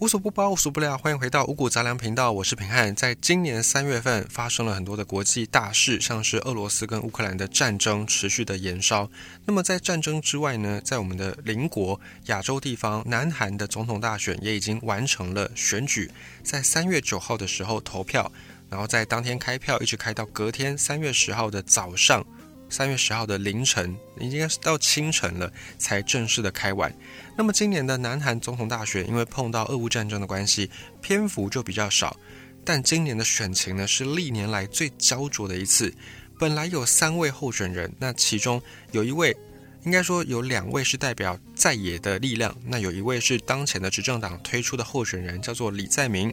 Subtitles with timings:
[0.00, 2.92] 无所不包，无所不聊，欢迎回到五谷杂粮频道，我是平汉。
[2.96, 9.08] 在今年三月份，发生了很多的国际大事，像是俄罗斯跟乌克兰的战争持续的延烧。
[9.46, 16.10] 那么在战争之外呢，在我们的邻国亚洲地方，南韩的总统大选也已经完成了选举，
[16.42, 18.30] 在三月九号的时候投票，
[18.68, 22.26] 然后在当天开票，一直开到隔天三月十号的早上。
[22.74, 25.48] 三月十号的凌晨，已经是到清晨了，
[25.78, 26.92] 才正式的开完。
[27.36, 30.68] 那么今年的南韩总统大选，因为碰到俄乌战争的关系，
[31.00, 32.16] 篇幅就比较少。
[32.64, 35.94] 但今年的选情呢，是历年来最焦灼的一次。
[36.36, 38.60] 本来有三位候选人，那其中
[38.90, 39.36] 有一位。
[39.84, 46.32] 应该说有两位是代表在野的力量，那有一位是当前的执政党推出的候选人，叫做李在明。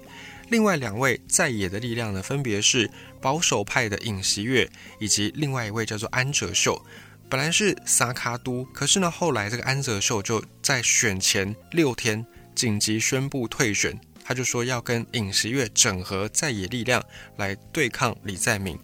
[0.50, 2.90] 另外两位在野的力量呢，分别是
[3.22, 4.70] 保守派的尹锡悦，
[5.00, 6.82] 以及另外一位叫做安哲秀。
[7.30, 17.04] 本来是萨卡都，可是呢，后来这个安哲秀就在选前六天紧急宣布退选，他就说要跟尹锡悦整合在野力量
[17.38, 18.80] 来对抗李在明。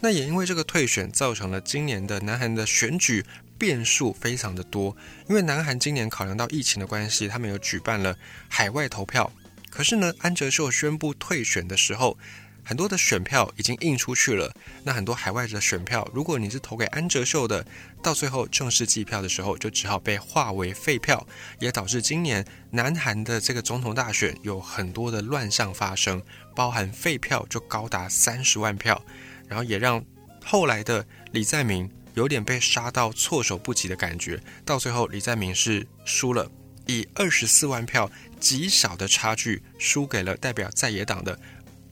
[0.00, 3.24] 那也因为这个退选，造成了今年的南韩的选举。
[3.62, 4.96] 变数非常的多，
[5.28, 8.18] 因为南韩今年考量到疫情的关系，他们有举办了
[8.48, 9.32] 海外投票。
[9.70, 12.18] 可是呢，安哲秀宣布退选的时候，
[12.64, 14.52] 很多的选票已经印出去了。
[14.82, 17.64] 那很多海外的选票，如果你是投给安哲秀的，
[18.02, 21.24] 到最后正式计票的时候，就只好被划为废票，
[21.60, 26.20] 也导致今年南韩的这个总统大选有很多的乱象发生，
[26.56, 29.00] 包含废票就高达三十万票，
[29.46, 30.04] 然后也让
[30.44, 31.88] 后来的李在明。
[32.14, 36.50] 有点被杀到措手不及的感觉，到最后李在明是输了，
[36.86, 41.38] 以二十四万票极小的差距输给了代表在野党的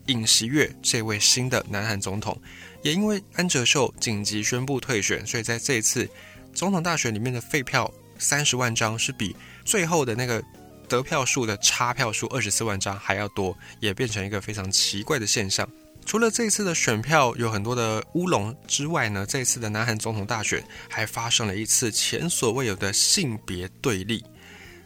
[0.07, 2.41] 尹锡悦这位新的南韩总统。
[2.83, 6.09] 也因为安哲秀紧急宣布退选，所以在这一次
[6.55, 10.43] 总统大选里面的废票三十万张是比最后的那个
[10.89, 15.69] 得票数的差票数二十四万张还要多，也变成一个非常奇怪的现象。
[16.11, 24.25] 除了这次的选票有很多的乌龙之外呢，这次的南韩总统大选还发生了一次前所未有的性别对立。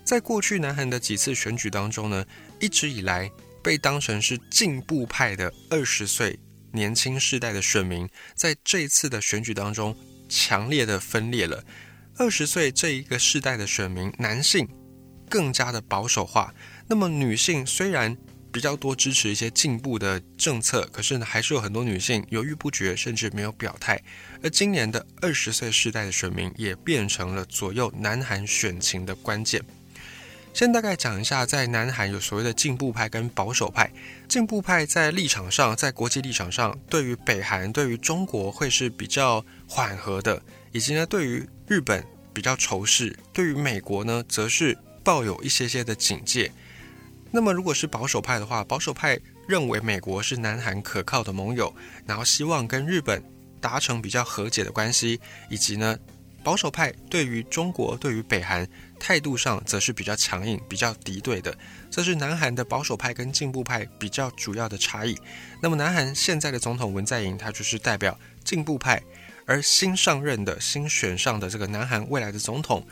[0.05, 2.23] 在过去南韩的几次选举当中呢，
[2.61, 3.31] 一直以来
[3.63, 6.39] 被当成是进步派的二十岁
[6.73, 9.97] 年轻世代的选民，在这次的选举当中
[10.29, 11.65] 强烈的分裂了。
[12.19, 14.69] 二十岁这一个世代的选民，男性
[15.31, 16.53] 更加的保守化，
[16.87, 18.15] 那么女性虽然。
[18.55, 24.01] 比较多支持一些进步的政策，可是呢，还是有很多女性犹豫不决，甚至没有表态。
[24.45, 29.61] 而今年的二十岁世代的选民也变成了左右南韩选情的关键。
[30.53, 33.91] 先大概讲一下，在南韩有所谓的进步派跟保守派。
[34.29, 40.41] 进步派在立场上，在国际立场上，对于北韩、对于中国会是比较缓和的，
[40.71, 46.53] 以及呢，对于日本比较仇视，对于美国呢，则是抱有一些些的警戒。
[47.35, 49.19] 那么，如果是保守派的话，保守派
[49.49, 51.75] 认为美国是南韩可靠的盟友，
[52.07, 53.21] 然后希望跟日本
[53.61, 55.99] 达成比较和解的关系，以及呢，
[56.45, 58.65] 保守派对于中国、对于北韩
[59.01, 61.53] 态度上则是比较强硬、比较敌对的。
[61.91, 65.19] 这是南韩的保守派跟进步派比较主要的差异。
[65.61, 69.03] 那么，南韩现在的总统文在寅，他就是代表进步派，
[69.45, 72.87] 而新上任的新选上的这个南韩未来的总统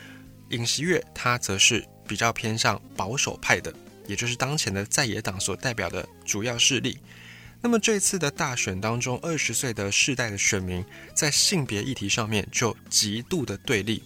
[0.48, 3.72] 尹锡悦，他则是比较偏向保守派的。
[4.12, 6.98] 也就是当前的在野党所代表的主要势力。
[7.62, 10.84] 那么这次的大选当中，二十岁的世代的选民
[11.14, 14.02] 在性别议题上面就极度的对立。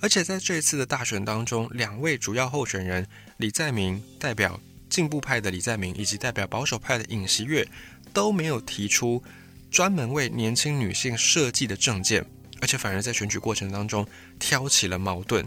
[0.00, 3.04] 而且在这一次的大选当中，两位主要候选人
[3.38, 7.66] 李在明代表进步派的李在明，以及代表保守派的尹锡悦，
[8.12, 9.20] 都没有提出
[9.68, 12.24] 专门为年轻女性设计的政见，
[12.60, 14.06] 而且反而在选举过程当中
[14.38, 15.44] 挑起了矛盾。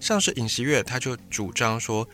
[0.00, 2.08] 像是尹锡悦，他就主张说。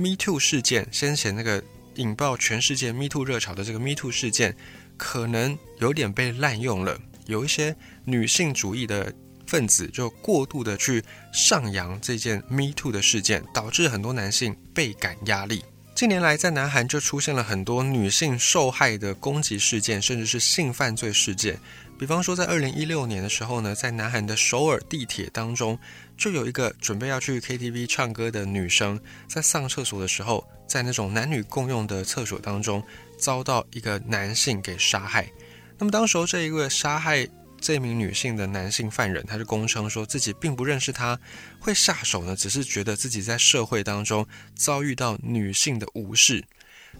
[0.00, 1.62] Me Too 事件，先前那个
[1.96, 4.56] 引爆全世界 Me Too 热潮的这个 Me Too 事件，
[4.96, 6.98] 可能有点被滥用了。
[7.26, 9.12] 有一些女性主义的
[9.46, 15.62] 分子就过度的去上扬这件 Me Too 的事件，导致很多男性倍感压力。
[15.94, 21.60] 近年来，在南韩就出现了很多女性受害的攻击事件，甚至是性犯罪事件。
[22.00, 25.78] 比方说，在二零一六年的时候呢，在南韩的首尔地铁当中，
[26.16, 28.98] 就有一个准备要去 KTV 唱歌的女生，
[29.28, 32.82] 在上厕所的时候，在那种男女共用的厕所当中，
[33.18, 35.30] 遭到一个男性给杀害。
[35.76, 37.28] 那么，当时候这一个杀害
[37.60, 41.20] 这名女性的男性犯人，他就供称说自己并不认识她，
[41.58, 46.42] 会下手呢，只是觉得自己在社会当中遭遇到女性的无视。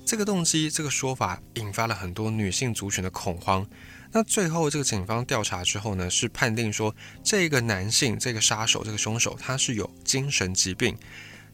[0.04, 3.66] 这个动机，这个说法引发了很多女性族群的恐慌。
[4.12, 10.96] 那最后，这个警方调查之后呢，是判定说这个男性、这个杀手、这个凶手他是有精神疾病。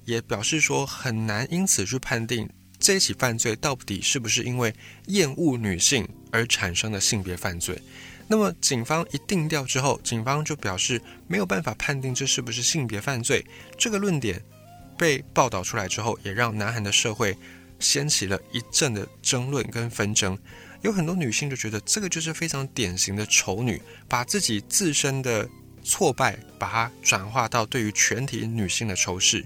[0.05, 2.49] 也表示说很难因此去判定
[2.79, 4.73] 这一起犯罪到底是不是因为
[5.07, 7.77] 厌恶女性而产生的性别犯罪。
[8.29, 13.45] 那么警方一定调之后，警方就表示没有办法判定这是不是性别犯罪。
[13.77, 14.41] 这个论点
[14.97, 17.37] 被报道出来之后，也让南韩的社会
[17.81, 20.39] 掀起了一阵的争论跟纷争。
[20.83, 25.49] 有很多女性就觉得这个就是非常典型的丑女，把自己自身的
[25.83, 29.45] 挫败，把它转化到对于全体女性的仇视。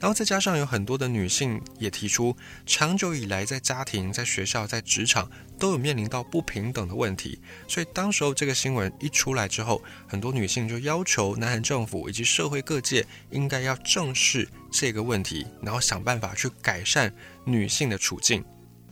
[0.00, 5.28] 然后再加上有很多的女性也提出，长久以来在家庭、在学校、在职场
[5.58, 7.36] 都有面临到不平等的问题。
[7.66, 17.12] 所以当时候这个新闻一出来之后，很多女性就要求南韩政府以及社会各界应该要正视这个问题，然后想办法去改善
[17.44, 18.44] 女性的处境。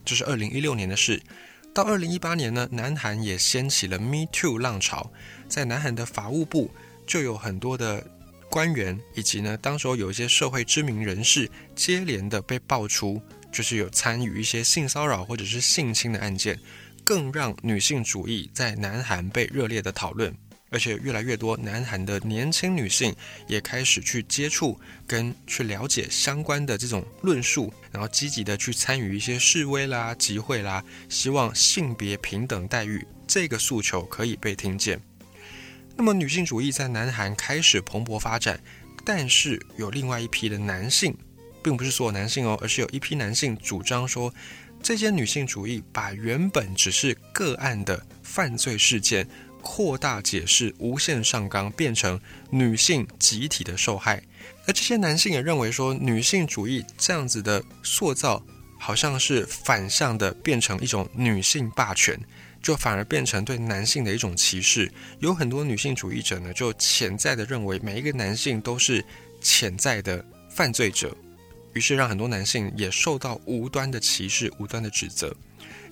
[0.03, 1.21] 这是二零一六年的事。
[1.77, 5.11] 到二零一八年呢，南韩也掀起了 Me Too 浪潮，
[5.47, 6.71] 在南韩的法务部
[7.05, 8.03] 就有很多的
[8.49, 13.21] 官员，以及呢，当时候有一些社会知名人士接连的被爆出，
[13.51, 16.59] 就是有参与一些性骚扰或者是性侵的案件，
[17.03, 20.35] 更让女性主义在南韩被热烈的讨论。
[20.69, 23.15] 而且越来越多南韩的年轻女性
[23.47, 34.99] 也开始去接触跟去了解相关的这种论述，然后积极的去参与一些示威啦、集会啦，希望性别平等待遇这个诉求可以被听见。
[35.95, 38.59] 那么女性主义在南韩开始蓬勃发展，
[39.03, 41.17] 但是有另外一批的男性，
[41.63, 44.33] 并不是所有男性哦，而是有一批男性主张说，
[44.83, 49.27] 这些女性主义把原本只是个案的犯罪事件。
[49.61, 52.19] 扩大解释，无限上纲，变成
[52.49, 54.21] 女性集体的受害。
[54.65, 58.43] 而这些男性也认为说，女性主义这样子的塑造，
[58.77, 62.19] 好像是反向的，变成一种女性霸权，
[62.61, 64.91] 就反而变成对男性的一种歧视。
[65.19, 69.03] 有很多女性主义者呢，就潜在的认为每一个男性都是
[69.41, 71.15] 潜在的犯罪者，
[71.73, 75.35] 于是让很多男性也受到无端的歧视、无端的指责。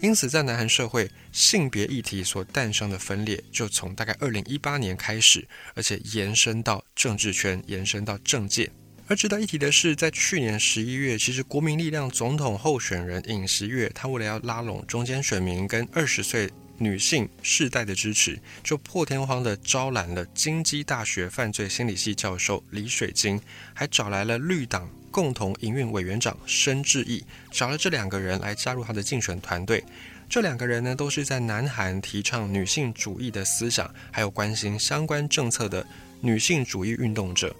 [0.01, 8.69] 因此，在南韩社会，性别议题所诞生的分裂，就从大概二零一八年开始，而且延伸到政治圈，延伸到政界。
[9.07, 23.39] 而值得一提的是，在去年十一月，其实国民力量总统候选人尹锡悦，他为了要拉拢中间选民跟二十岁女性世代的支持，就破天荒的招揽了京畿大学犯罪心理系教授李水晶，
[23.73, 24.89] 还找来了绿党。
[25.15, 29.81] 共同营运委员长申智义找了这两个人来加入他的竞选团队。
[30.27, 35.87] 这两个人呢，都是在南韩提倡女性主义的思想，还有关心相关政策的
[36.19, 37.55] 女性主义运动者。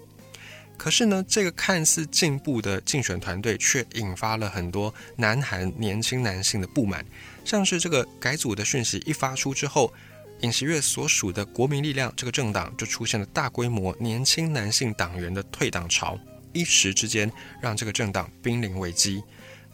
[0.76, 7.02] 可是呢，这个看似进步的竞选团队，却引发了很多南韩年轻男性的不满。
[7.42, 9.90] 像是这个改组的讯息一发出之后，
[10.42, 16.20] 尹锡悦所属的国民力量这个政党就出现了大规模年轻男性党员的退党潮。
[16.56, 17.30] 一时之间，
[17.60, 19.22] 让这个政党濒临危机。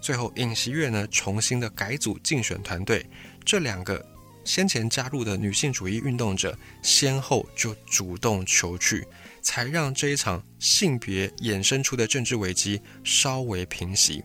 [0.00, 3.06] 最后，尹锡悦呢重新的改组竞选团队，
[3.44, 4.04] 这两个
[4.44, 9.06] 先前加入的女性主义运动者，先后就主动求去，
[9.40, 14.24] 才让这一场性别衍生出的政治危机稍微平息。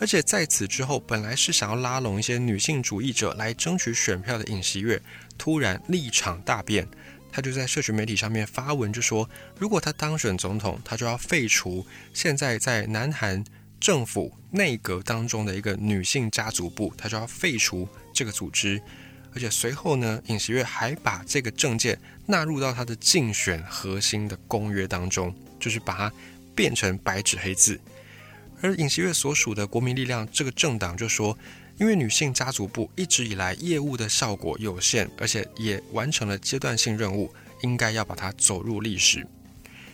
[0.00, 5.00] 而且在此之后，本来是想要拉拢一些女性主义者来争取选票的尹锡悦，
[5.36, 6.88] 突然立场大变。
[7.34, 9.28] 他就在社群媒体上面发文，就说
[9.58, 13.42] 如果他当选总统，他就要废除现在在南韩
[13.80, 18.80] 政府内阁当中的一个女性家族部，他就要废除这个组织。
[19.34, 26.12] 而且随后呢，尹锡悦还把这个政见纳入到他的竞选核心的公约当中，就是把它
[26.54, 27.80] 变成白纸黑字。
[28.60, 31.36] 而尹锡悦所属的国民力量这个政党就说。
[31.76, 39.26] 因为女性家族部一直以来业务的效果有限，而且也完成了阶段性任务，应该要把它走入历史。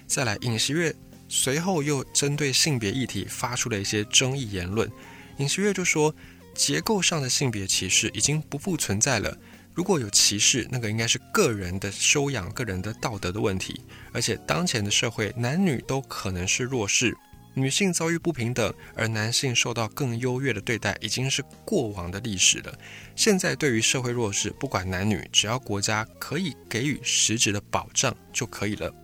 [0.07, 0.95] 再来，尹锡悦
[1.29, 4.91] 随后又针对性别议题发出了一些争议言论。
[5.39, 6.15] 尹锡悦就说，
[6.55, 9.35] 结构上的性别歧视已经不复存在了，
[9.73, 13.81] 如果有歧视，那个应该是个人的修养、个人的道德的问题，
[14.13, 17.17] 而且当前的社会男女都可能是弱势。
[17.54, 22.78] 女性遭遇不平等，而男性受到更优越的对待，已经是过往的历史了。
[23.16, 28.95] 现在对于社会弱势，不管男女，只要国家可以给予实质的保障就可以了。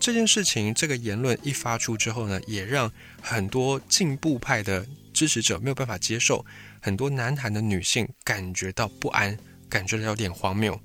[0.00, 2.90] 这件事情，这个言论一发出之后呢，也让
[3.20, 6.44] 很多进步派的支持者没有办法接受，
[6.80, 9.36] 很多南韩的女性感觉到不安，
[9.68, 10.80] 感觉到有点荒谬。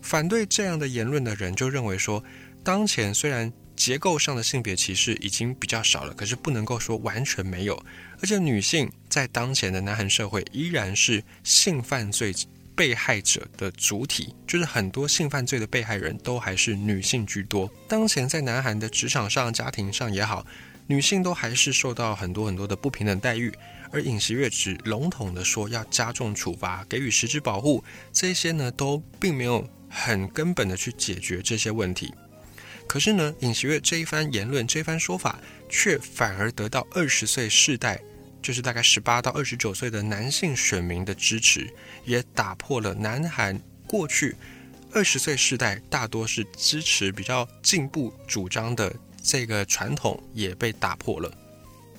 [0.00, 2.24] 反对这样的言论的人就认为说，
[2.64, 3.52] 当前虽然。
[3.76, 7.74] 结构上的性别歧视已经比较少了，可是不能够说完全没有。
[8.20, 12.34] 而且女性在当前的南韩社会依然是性犯罪
[12.74, 17.70] 被害者的主体，就是很多性犯罪的被害人都还是女性居多。
[17.88, 20.46] 当前在南韩的职场上、家庭上也好，
[20.86, 23.52] 女性都还是受到很多很多的不平等待遇。
[23.90, 32.10] 而尹锡悦只笼统的说要加重处罚，给予实质保护，这些呢都并没有很根本的去解决这些问题。
[32.92, 37.98] 可是呢，尹锡悦这一番言论、这一番说法，却反而得到二十岁世代，
[38.42, 41.72] 就是大概十八到二十九岁的男性选民的支持，
[42.04, 44.36] 也打破了南韩过去
[44.92, 51.32] 二十岁世代大多是支持比较进步主张的这个传统，也被打破了。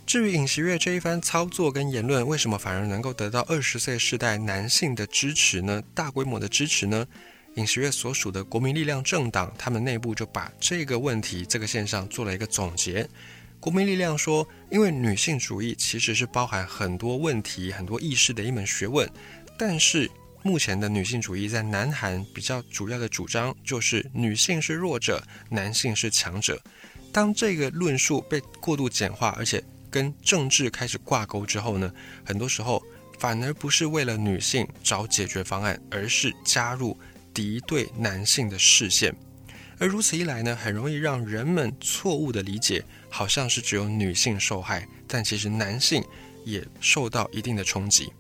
[0.06, 5.82] 至于尹锡悦这一番操作跟言论，为什么反而能够得到二十岁世代男性的支持呢？
[5.96, 7.08] 大规模的支持呢？
[7.56, 13.08] 尹锡悦所属的国民力量政党，他们内部就把这个问题、这个现象做了一个总结。
[13.60, 19.10] 国民力量说，因为女性主义其实是包含很多问题、很多意识的一门学问，
[19.58, 20.10] 但是
[20.42, 26.62] 目前的女性主义在南韩比较主要的主张就是女性是弱者，男性是强者。
[27.14, 31.94] 当这个论述被过度简化，而且跟政治开始挂钩之后呢，
[32.26, 32.84] 很多时候
[33.20, 36.98] 反而不是为了女性找解决方案，而是加入
[37.34, 39.16] 敌对男性的视线，
[39.80, 46.04] 而如此一来呢，很容易让人们错误的理解，好像是只有女性受害，但其实男性
[46.46, 48.12] 也受到一定的冲击。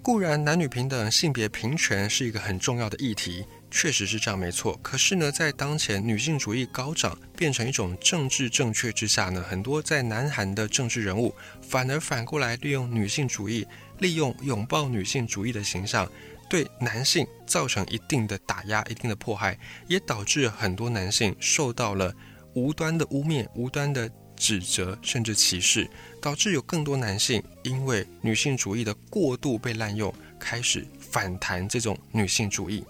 [0.00, 3.44] 固然男女平等、性别平权是一个很重要的议题。
[3.70, 4.78] 确实是这样，没错。
[4.82, 13.66] 可是呢，在当前女性主义高涨，变成一种政治正确之下呢，很多在南韩的政治人物反而反过来利用女性主义，
[14.00, 16.10] 利用拥抱女性主义的形象，
[16.52, 22.14] 对男性造成一定的打压、一定的迫害，也导致很多男性受到了
[22.52, 24.06] 无端的污蔑、无端的
[24.36, 25.88] 指责，甚至歧视，
[26.20, 32.84] 导致有更多男性因为女性主义的过度被滥用，开始反弹这种女性主义。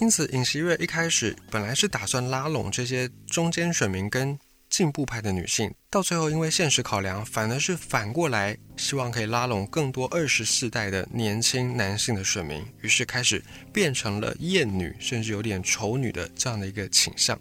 [0.00, 4.38] 因此，尹锡悦一开始本来是打算拉拢这些中间选民跟
[4.78, 13.42] 进步派的女性，到最后因为现实考量，反而是反过来希望可以拉拢更多二十世代的年轻男性的选民，于是开始
[13.72, 17.36] 变成了厌女，甚至有点丑女的这样的一个倾向。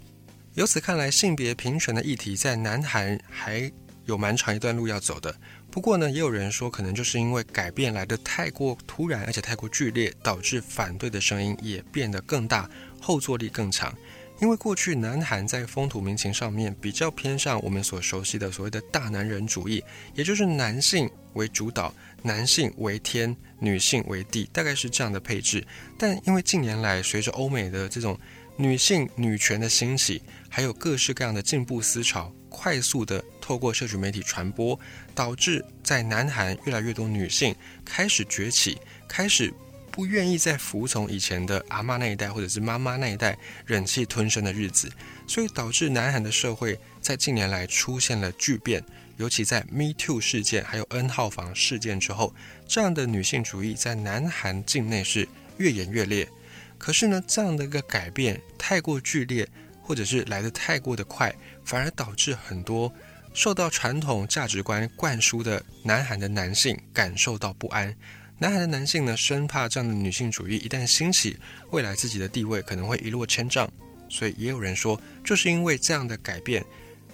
[0.56, 3.72] 由此看来，性别平权的议题在南韩还
[4.06, 5.36] 有蛮长一段路要走的。
[5.70, 12.68] 不过呢，也有人说，可能就是因为改变来的太过突然，而且太过剧烈，导致反对的声音也变得更大，
[13.00, 13.96] 后坐力更强。
[14.40, 25.66] 因为过去南韩在风土民情上面比较偏向我们所熟悉的所谓的大男人主义，也就是男性为主导，男性为天，女性为地，大概是这样的配置。
[25.98, 28.20] 但因为近年来随着欧美的这种
[28.56, 32.32] 女性女权的兴起，还有各式各样的进步思潮。
[32.50, 34.80] 快速的透过社群媒体传播，
[35.14, 37.54] 导致在南韩越来越多女性
[37.86, 38.78] 开始崛起，
[39.08, 39.54] 开始
[39.98, 43.36] 不愿意再服从以前的阿妈那一代或者是妈妈那一代
[43.66, 44.92] 忍气吞声的日子，
[45.26, 48.84] 所以导致南韩的社会在近年来出现了巨变，
[49.18, 52.32] 尤其在 Me Too 事件还有 N 号房事件之后，
[52.68, 55.28] 这样的女性主义在南韩境内是
[55.58, 56.30] 越演越烈。
[56.78, 59.50] 可是呢，这样的一个改变太过剧烈。
[59.82, 62.92] 或者是来得太过的快，反而导致很多
[63.34, 67.96] 受到传统价值观灌输的南韩的男性感受到不安。
[68.40, 71.38] 男孩的男性呢，生怕这样的女性主义一旦兴起，
[71.72, 73.70] 未来自己的地位可能会一落千丈。
[74.10, 76.64] 所以也有人说，就是因为这样的改变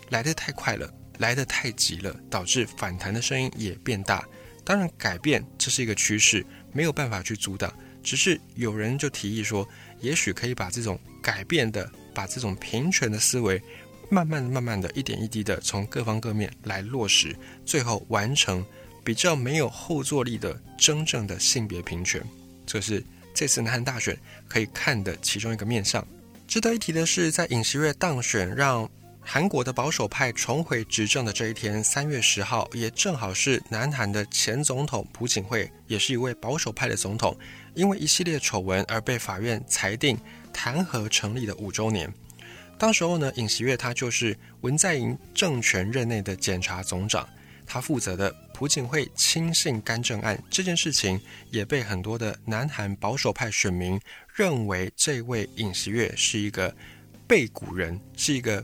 [0.09, 4.23] 来得太快了，来得太急了，导致反弹的声音也变大。
[4.63, 7.73] 当然，改变这是一个趋势，没有办法去阻挡。
[8.03, 9.67] 只是有人就提议说，
[10.01, 11.89] 也许可以把这种改变的。
[12.15, 13.59] 把这种平权的思维，
[14.07, 18.63] 慢慢、慢慢的一点一滴的从各方各面来落实，最后完成
[19.03, 22.23] 比较没有后坐力的真正的性别平权。
[22.65, 24.17] 这是这次南韩大选
[24.47, 26.05] 可以看的其中一个面向。
[26.47, 37.37] 值得一提的是，在尹锡悦当选，让韩国的保守派重回执政的这一天，三月十号，也正好是南韩的前总统朴槿惠，也是一位保守派的总统，
[37.73, 40.17] 因为一系列丑闻而被法院裁定。
[40.55, 42.13] 弹劾成立的五周年，
[42.77, 47.27] 当时候呢，尹锡悦他就是文在寅政权任内的检察总长，
[47.65, 48.31] 他负责的
[48.63, 51.19] 朴槿惠亲信干政案这件事情，
[51.51, 53.99] 也被很多的南韩保守派选民
[54.33, 56.73] 认为这位尹锡悦是一个
[57.27, 58.63] 背古人，是一个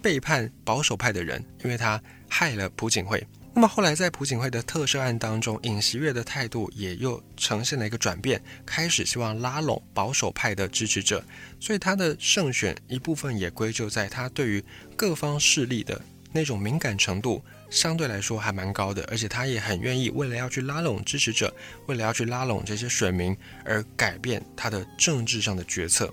[0.00, 3.26] 背叛保守派的人，因为他害了朴槿惠。
[3.52, 11.24] 那么后来，在朴槿惠的特赦案当中，尹锡悦的态度也又呈现了一个转变，开始希望拉拢保守派的支持者，
[11.58, 14.64] 所以他的胜选一部分也归咎在他对于
[14.94, 21.54] 各方势力的那种敏感程度相对来说还蛮高的，而且他也很愿意为了要去拉拢支持者，
[21.86, 26.12] 为了要去拉拢这些选民而改变他的政治上的决策。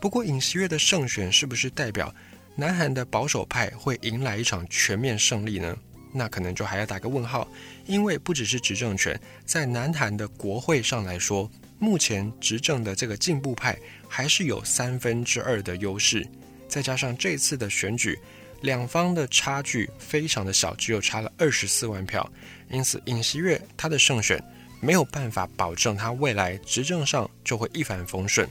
[0.00, 2.14] 不过，尹锡悦的胜选是不是代表
[2.54, 5.76] 南韩的保守派会迎来一场全面胜利呢？
[6.12, 7.48] 那可能就还要打个问号，
[7.86, 16.26] 因为不只是执政权，在南韩的国会上来说，目前执政的这个进步派还是有三分之二的优势，
[16.68, 18.18] 再加上这次的选举，
[18.62, 22.28] 两方的差距非常的小，只有差了二十四万票，
[22.70, 24.42] 因此尹锡悦他的胜选
[24.80, 28.48] 没有办法保证他未来执政上就会一帆风顺，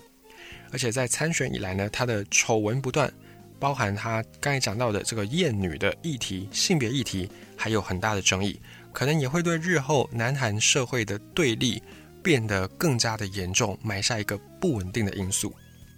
[0.71, 3.11] 而且在参选以来呢，他的丑闻不断。
[3.59, 8.59] 包含他刚才讲到的这个厌女的议题、性别议题，还有很大的争议，
[8.91, 11.79] 可能也会对日后南韩社会的对立
[12.23, 15.53] 变得更加的严重，埋下一个不稳定的因素。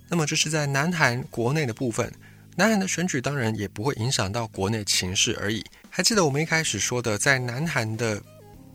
[0.10, 2.12] 那么这是在南韩国内的部分，
[2.55, 5.63] 南韩的选举当然也不会影响到国内情势而已。
[5.89, 8.22] 还记得我们一开始说的，在南韩的。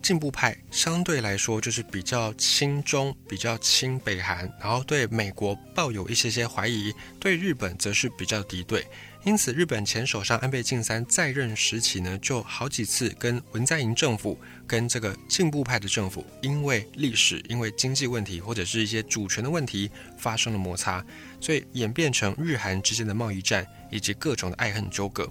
[0.01, 8.87] 进步派相对来说就是比较亲中，比较亲北韩，然后对美国抱有一些些怀疑，对日本则是比较敌对。
[9.25, 21.05] 因此，日本前首相安倍晋三在任时期呢，就好几次跟文在寅政府、跟这个进步派的政府，因为历史、因为经济问题或者是一些主权的问题发生了摩擦，
[21.41, 25.31] 所以演变成日韩之间的贸易战以及各种的爱恨纠葛。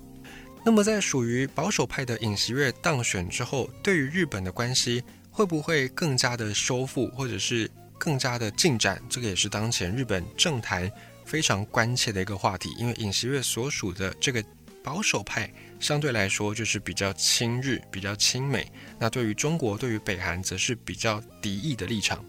[0.64, 5.02] 那么，在属于保守派的尹锡悦当选之后，对于日本的关系
[5.32, 9.02] 会不会更加的修复，或者是更加的进展？
[9.10, 10.92] 这个也是当前日本政坛
[11.28, 12.74] 非常关切的一个话题。
[12.80, 14.44] 因为尹锡悦所属的这个
[14.82, 22.24] 保守派相对来说就是比较亲日、比较亲美，那对于中国、对于北韩则是比较敌意的立场。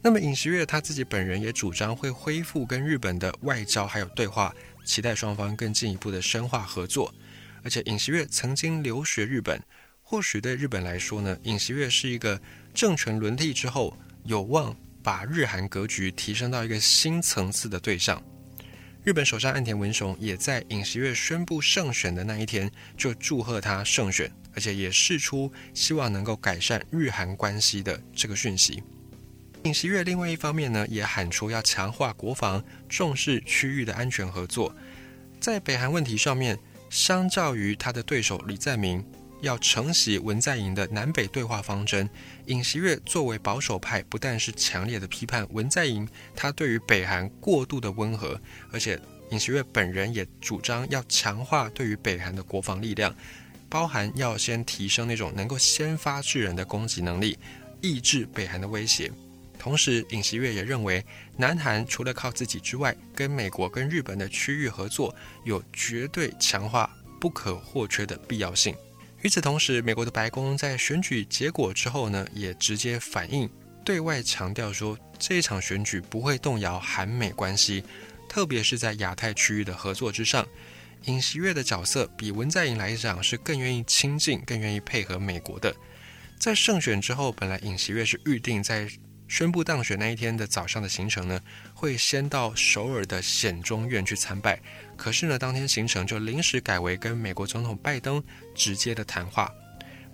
[0.00, 4.54] 那么，尹锡悦他自己本人也主张会恢复跟日本的外交还有对话，
[4.84, 7.12] 期待双方更进一步的深化合作。
[7.62, 9.60] 而且尹锡悦曾经留学日本，
[10.02, 12.38] 或许对日本来说呢，尹锡悦是一个
[12.74, 18.20] 政权轮替之后有望把日韩格局提升到一个新层次的对象。
[19.04, 28.82] 日本首相岸田文雄也在尹锡悦宣布胜选的那一天就祝贺他胜选，而且也释出希望能够改善日韩关系的这个讯息。
[29.64, 34.74] 尹锡悦另外一方面呢，也喊出要强化国防，重视区域的安全合作，
[35.38, 36.58] 在北韩问题上面。
[36.90, 39.04] 相较于他的对手李在明
[39.44, 42.10] 要承袭文在寅的南北对话方针，
[42.46, 48.40] 尹锡悦作为保守派，不但是强烈的批判文在寅他对于北韩过度的温和，
[48.72, 53.14] 而且尹锡悦本人也主张要强化对于北韩的国防力量，
[53.68, 57.38] 包含要先提升那种能够先发制人的攻击能力，
[57.80, 59.12] 抑制北韩的威胁。
[59.56, 61.02] 同时，尹锡悦也认为，
[61.38, 68.74] 南韩除了靠自己之外，跟美国、跟日本的区域合作有绝对强化、不可或缺的必要性。
[69.24, 73.48] 与此同时，美国的白宫在选举结果之后呢，也直接反映，
[73.82, 77.82] 对外强调说，这一场选举不会动摇韩美关系，
[78.28, 80.46] 特别是在亚太区域的合作之上。
[81.06, 85.74] 尹锡悦的角色比文在寅来讲是更愿意亲近、更愿意配合美国的。
[86.38, 88.86] 在胜选之后，本来尹锡悦是预定在
[89.34, 91.40] 宣布当选那一天的早上的行程呢，
[91.74, 94.60] 会先到首尔的显忠院去参拜。
[94.96, 98.22] 可是呢，当天行程就临时改为跟美国总统拜登
[98.54, 99.52] 直接的谈话。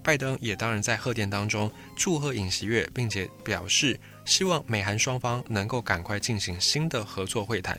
[0.02, 7.78] 拜登也当然在贺电当中祝贺尹锡悦，并且表示希望美韩双方能够赶快进行新的合作会谈。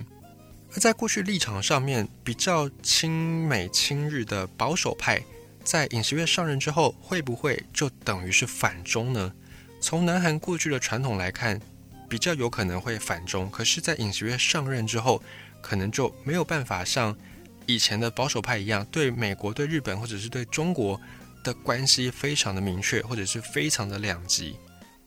[0.76, 5.20] 而在过去立场上面比较亲美亲日的保守派，
[5.64, 9.34] 在尹锡悦上任之后，会不会就等于是反中呢？
[9.82, 11.60] 从南韩过去的传统来看，
[12.08, 13.50] 比较有可能会反中。
[13.50, 15.22] 可是，在尹锡悦上任之后，
[15.60, 17.18] 可能就没有办法像
[17.66, 21.02] 以前的保守派一样，对美国、对日本或者是对中国
[21.44, 24.56] 的关系非常的明确，或者是非常的两极。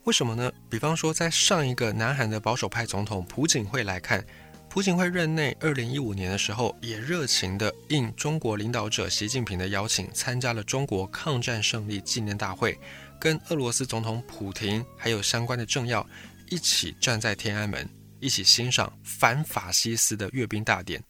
[0.02, 0.50] 为什么呢？
[0.68, 4.24] 比方说，在上一个南韩的保守派总统朴槿惠来看，
[4.68, 12.78] 朴槿惠任内二零一五年的时候，也热情的应中国领导者习近平的邀请，参加了中国抗战胜利纪念大会。
[13.24, 16.06] 跟俄罗斯总统普廷还有相关的政要
[16.50, 17.88] 一起站在天安门，
[18.20, 21.02] 一起欣赏反法西斯的阅兵大典。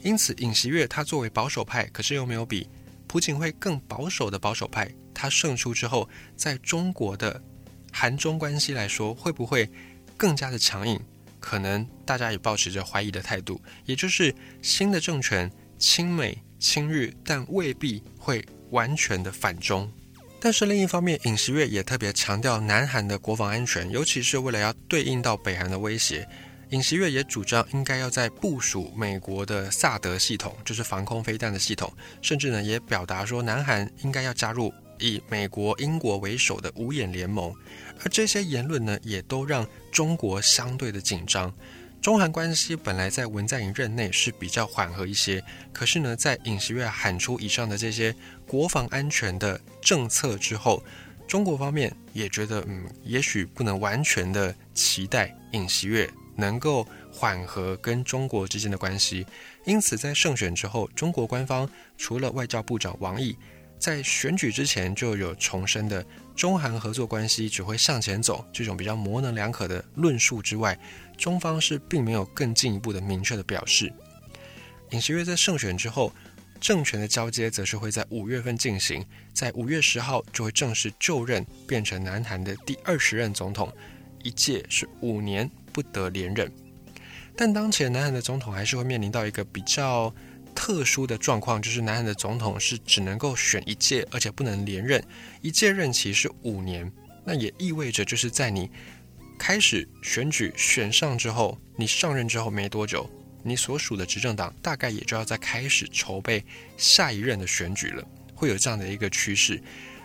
[0.00, 2.70] 因此，尹锡悦他作为保守派，可是又没有比
[3.08, 7.42] 朴槿惠更保守的保守派，他胜出之后，在中国的
[7.90, 9.68] 韩中关系来说，会不会
[10.16, 10.96] 更加的强硬？
[11.40, 13.60] 可能大家也保持着怀疑的态度。
[13.84, 19.92] 也就是新的政权亲美亲日，但未必会完全的反中。
[20.40, 26.26] 但是另一方面，尹锡悦也特别强调南韩的国防安全，尤其是为了要对应到北韩的威胁，
[26.70, 37.52] 尹锡悦也主张应该要在部署美国的萨德系统，就是防空飞弹的系统，甚至呢也表达说南韩应该要加入以美国、英国为首的五眼联盟。
[38.04, 41.52] 而这些言论呢，也都让中国相对的紧张。
[42.00, 48.14] 中韩关系本来在文在寅任内是比较缓和一些，可是呢，在尹锡悦喊出以上的这些
[48.46, 50.82] 国防安全的政策之后，
[51.26, 59.26] 中国方面也觉得，嗯，也许不能完全的期待尹锡悦能够缓和跟中国之间的关系，
[59.66, 63.36] 因此在胜选之后，中国官方除了外交部长王毅
[63.76, 70.78] 在选举之前就有重申的中韩合作关系只会向前走这种比较模棱两可的论述之外，
[71.18, 73.92] 中方是并没有更进一步的明确的表示。
[74.92, 76.10] 尹锡悦在胜选之后。
[76.60, 83.72] 政权的交接则是会在五月份进行，在五月十号就会正式就任，变成南韩的第二十任总统，
[84.24, 86.52] 一届是五年不得连任。
[87.36, 90.12] 但当前南韩的总统还是会面临到一个比较
[90.52, 95.00] 特殊的状况，就是南韩的总统是只能够选一届，而且不能连任，
[95.40, 96.90] 一届任期是五年。
[97.24, 98.68] 那也意味着就是在你
[99.38, 103.08] 开始选举选上之后，你上任之后没多久。
[103.44, 106.44] 你所属的执政党大概也就要在开始筹备
[106.76, 109.62] 下一任的选举了，会有这样的一个趋势。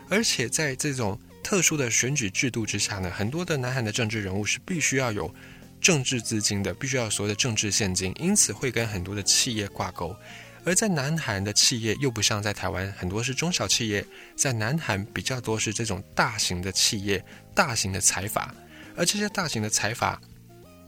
[0.08, 5.34] 而且在这种特殊的选举制度之下呢，很多的南韩的政治人物是必须要有
[5.82, 10.16] 政治资金的，必须要所谓的政治现金，因此会跟很多的企业挂钩。
[10.64, 14.06] 而在南韩的企业又不像在台湾，很多是中小企业，
[14.38, 17.22] 在南韩比较多是这种大型的企业、
[17.54, 18.56] 大型的财阀，
[18.96, 20.22] 而这些大型的财阀。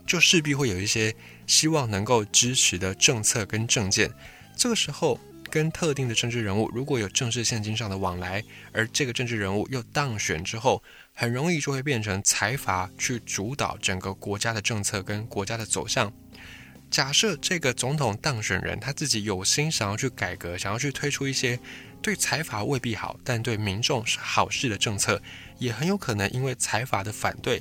[0.06, 1.12] 就势必会有一些
[1.48, 4.08] 希望能够支持的政策跟政见，
[4.56, 5.18] 这个时候
[5.50, 8.40] 跟特定的政治人物如果有政治现金上的往来，
[8.72, 10.80] 而这个政治人物又当选之后，
[11.12, 16.12] 很容易就会变成财阀去主导整个国家的政策跟国家的走向。
[16.88, 21.58] 假设这个总统当选人他自己有心想要去改革，想要去推出一些
[22.00, 25.20] 对财阀未必好，但对民众是好事的政策，
[25.58, 27.60] 也很有可能因为财阀的反对，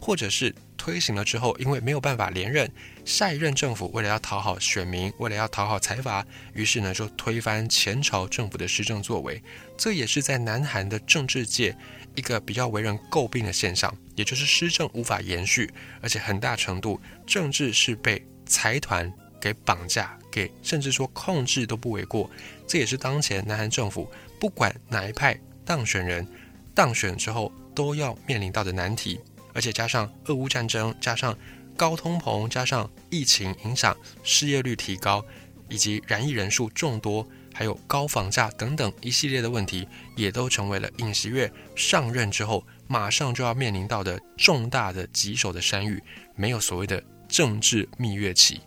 [0.00, 0.54] 或者是。
[0.80, 2.70] 推行了之后，因为没有办法连任，
[3.04, 9.42] 下一任政府为了要讨好选民，为了要讨好财阀，于是呢就推翻前朝政府的施政作为。
[9.76, 11.76] 这也是在南韩的政治界
[12.14, 15.68] 一个比较为人诟病的现象，也就是施政无法延续，
[16.00, 22.30] 而且很大程度政治是被财团给绑架，给甚至说控制都不为过。
[22.68, 26.26] 这也是当前南韩政府不管哪一派当选人
[26.72, 29.20] 当选之后都要面临到的难题。
[29.58, 31.36] 而且加上俄乌战争，加上
[31.76, 35.24] 高通膨，加上疫情影响，失业率提高，
[35.68, 46.00] 以及染疫人数众多，还有高房价等等一系列的问题，也都成为了尹锡悦上任之后马上就要面临到的重大的棘手的山芋。
[46.36, 48.60] 没有所谓的政治蜜月期，